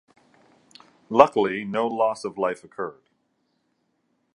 [1.11, 3.03] Luckily, no loss of life occurred.